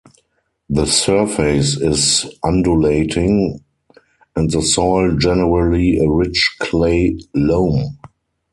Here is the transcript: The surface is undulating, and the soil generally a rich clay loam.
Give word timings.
The 0.67 0.87
surface 0.87 1.79
is 1.79 2.25
undulating, 2.43 3.63
and 4.35 4.49
the 4.49 4.63
soil 4.63 5.15
generally 5.15 5.99
a 5.99 6.09
rich 6.09 6.55
clay 6.59 7.19
loam. 7.35 7.99